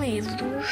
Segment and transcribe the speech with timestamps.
[0.00, 0.66] Livros.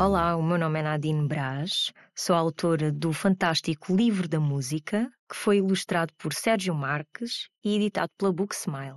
[0.00, 5.36] Olá, o meu nome é Nadine Braz, sou autora do fantástico Livro da Música, que
[5.36, 8.96] foi ilustrado por Sérgio Marques e editado pela Book Smile.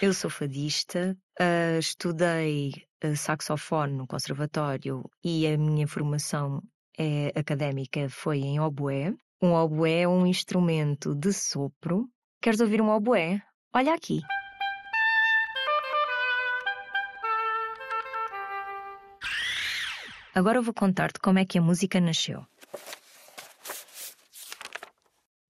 [0.00, 2.72] Eu sou fadista, uh, estudei
[3.04, 6.62] uh, saxofone no conservatório e a minha formação
[6.98, 9.12] é, académica foi em oboé.
[9.42, 12.08] Um oboé é um instrumento de sopro.
[12.40, 13.42] Queres ouvir um oboé?
[13.78, 14.22] Olha aqui.
[20.34, 22.46] Agora eu vou contar-te como é que a música nasceu.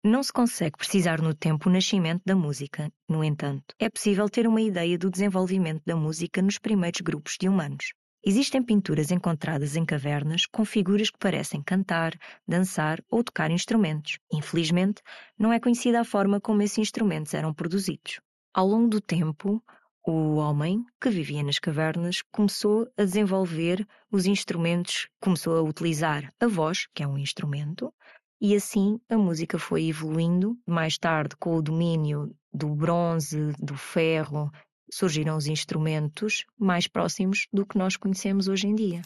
[0.02, 2.90] Não se consegue precisar no tempo o nascimento da música.
[3.08, 7.48] No entanto, é possível ter uma ideia do desenvolvimento da música nos primeiros grupos de
[7.48, 7.92] humanos.
[8.28, 12.12] Existem pinturas encontradas em cavernas com figuras que parecem cantar,
[12.44, 14.18] dançar ou tocar instrumentos.
[14.32, 15.00] Infelizmente,
[15.38, 18.20] não é conhecida a forma como esses instrumentos eram produzidos.
[18.52, 19.62] Ao longo do tempo,
[20.04, 26.48] o homem que vivia nas cavernas começou a desenvolver os instrumentos, começou a utilizar a
[26.48, 27.94] voz, que é um instrumento,
[28.40, 30.58] e assim a música foi evoluindo.
[30.66, 34.50] Mais tarde, com o domínio do bronze, do ferro,
[34.90, 39.02] surgiram os instrumentos mais próximos do que nós conhecemos hoje em dia.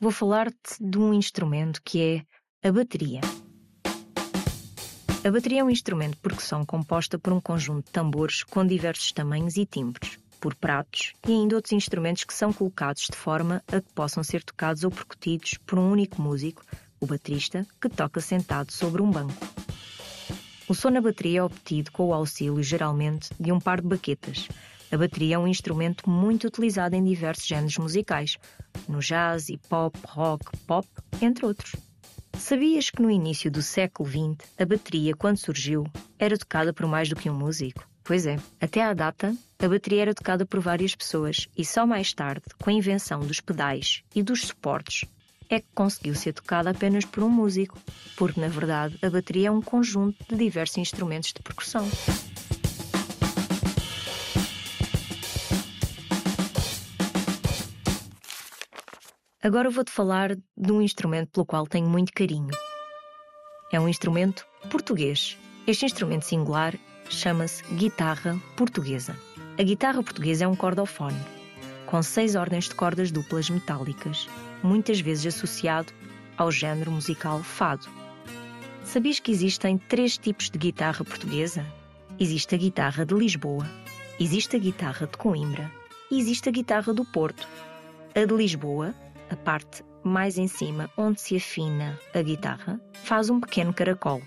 [0.00, 2.00] Vou falar-te de um instrumento que
[2.62, 3.20] é a bateria.
[5.24, 9.12] A bateria é um instrumento de percussão composta por um conjunto de tambores com diversos
[9.12, 13.80] tamanhos e timbres, por pratos e ainda outros instrumentos que são colocados de forma a
[13.80, 16.64] que possam ser tocados ou percutidos por um único músico
[17.02, 19.61] o baterista, que toca sentado sobre um banco.
[20.68, 24.48] O som na bateria é obtido com o auxílio, geralmente, de um par de baquetas.
[24.92, 28.36] A bateria é um instrumento muito utilizado em diversos géneros musicais,
[28.88, 30.86] no jazz, hip hop, rock, pop,
[31.20, 31.74] entre outros.
[32.38, 35.84] Sabias que no início do século XX, a bateria, quando surgiu,
[36.18, 37.86] era tocada por mais do que um músico?
[38.04, 42.12] Pois é, até à data, a bateria era tocada por várias pessoas e só mais
[42.12, 45.04] tarde, com a invenção dos pedais e dos suportes,
[45.54, 47.78] é que conseguiu ser tocada apenas por um músico,
[48.16, 51.86] porque na verdade a bateria é um conjunto de diversos instrumentos de percussão.
[59.42, 62.50] Agora vou-te falar de um instrumento pelo qual tenho muito carinho.
[63.72, 65.36] É um instrumento português.
[65.66, 66.74] Este instrumento singular
[67.10, 69.16] chama-se guitarra portuguesa.
[69.58, 71.18] A guitarra portuguesa é um cordofone,
[71.92, 74.26] com seis ordens de cordas duplas metálicas
[74.62, 75.92] muitas vezes associado
[76.38, 77.86] ao género musical fado.
[78.82, 81.66] Sabias que existem três tipos de guitarra portuguesa?
[82.18, 83.68] Existe a guitarra de Lisboa,
[84.18, 85.70] existe a guitarra de Coimbra
[86.10, 87.46] e existe a guitarra do Porto.
[88.14, 88.94] A de Lisboa,
[89.28, 94.22] a parte mais em cima onde se afina a guitarra, faz um pequeno caracol.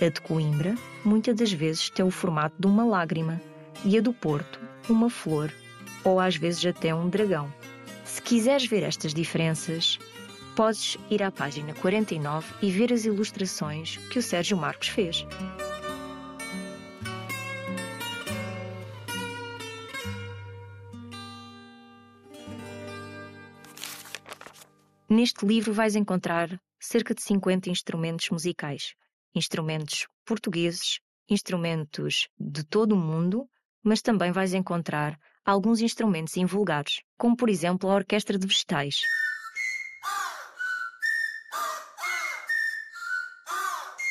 [0.00, 0.74] A de Coimbra,
[1.04, 3.38] muitas das vezes, tem o formato de uma lágrima
[3.84, 4.58] e a do Porto,
[4.88, 5.52] uma flor
[6.06, 7.52] ou às vezes até um dragão.
[8.04, 9.98] Se quiseres ver estas diferenças,
[10.54, 15.26] podes ir à página 49 e ver as ilustrações que o Sérgio Marcos fez.
[25.08, 28.94] Neste livro vais encontrar cerca de 50 instrumentos musicais,
[29.34, 33.48] instrumentos portugueses, instrumentos de todo o mundo,
[33.82, 39.00] mas também vais encontrar alguns instrumentos invulgares, como por exemplo a orquestra de vegetais.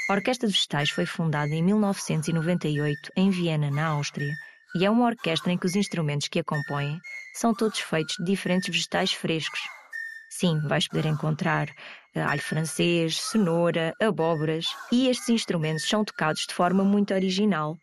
[0.07, 4.35] A Orquestra de Vegetais foi fundada em 1998 em Viena, na Áustria,
[4.75, 6.99] e é uma orquestra em que os instrumentos que a compõem
[7.33, 9.59] são todos feitos de diferentes vegetais frescos.
[10.29, 11.67] Sim, vais poder encontrar
[12.13, 17.75] eh, alho francês, cenoura, abóboras, e estes instrumentos são tocados de forma muito original.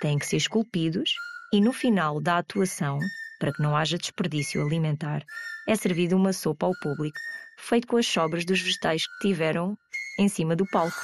[0.00, 1.10] Têm que ser esculpidos
[1.54, 2.98] e no final da atuação,
[3.38, 5.22] para que não haja desperdício alimentar,
[5.68, 7.16] é servida uma sopa ao público,
[7.56, 9.78] feito com as sobras dos vegetais que tiveram
[10.18, 10.98] em cima do palco.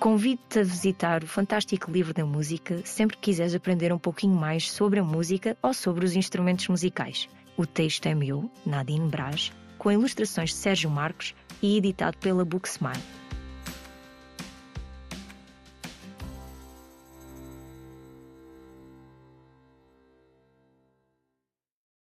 [0.00, 4.68] Convido-te a visitar o fantástico livro da música sempre que quiseres aprender um pouquinho mais
[4.68, 7.28] sobre a música ou sobre os instrumentos musicais.
[7.56, 12.68] O texto é meu, Nadine Braz, com ilustrações de Sérgio Marcos e editado pela Book
[12.68, 13.21] Smile.